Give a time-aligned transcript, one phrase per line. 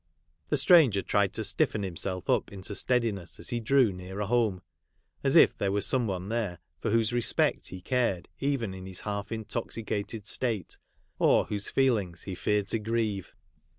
[0.49, 4.63] The stranger tried to stiffen himself up into steadiness as he drew nearer home,
[5.23, 9.01] as if there were some one there, for whose respect he cared even in his
[9.01, 10.79] half intoxicated state,
[11.19, 13.35] or whose feelings he feared to grieve.